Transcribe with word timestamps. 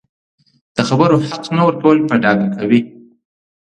د 0.75 0.77
خبرو 0.89 1.15
حق 1.27 1.43
نه 1.55 1.63
ورکول 1.67 1.97
په 2.09 2.15
ډاګه 2.23 2.47
کوي 2.57 2.79